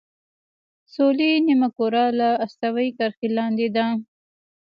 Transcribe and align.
سویلي 0.93 1.31
نیمهکره 1.47 2.05
له 2.19 2.29
استوایي 2.45 2.91
کرښې 2.97 3.27
لاندې 3.37 3.67
ده. 3.75 3.85